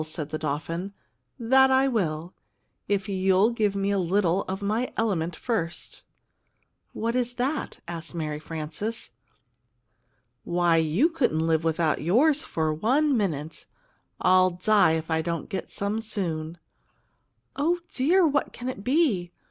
said 0.03 0.29
the 0.29 0.37
dolphin. 0.39 0.95
"That 1.39 1.69
I 1.69 1.87
will, 1.87 2.33
if 2.87 3.07
you'll 3.07 3.51
get 3.51 3.75
me 3.75 3.91
a 3.91 3.99
little 3.99 4.41
of 4.45 4.59
my 4.63 4.91
element 4.97 5.35
first." 5.35 6.01
"What 6.91 7.15
is 7.15 7.35
that?" 7.35 7.81
asked 7.87 8.15
Mary 8.15 8.39
Frances. 8.39 9.11
"Why, 10.43 10.77
you 10.77 11.07
couldn't 11.07 11.45
live 11.45 11.63
without 11.63 12.01
yours 12.01 12.41
for 12.41 12.73
one 12.73 13.15
minute! 13.15 13.67
I'll 14.19 14.49
die 14.49 14.93
if 14.93 15.11
I 15.11 15.21
don't 15.21 15.49
get 15.49 15.69
some 15.69 16.01
soon!" 16.01 16.57
"Oh, 17.55 17.77
dear, 17.93 18.25
what 18.25 18.51
can 18.51 18.69
it 18.69 18.83
be? 18.83 19.31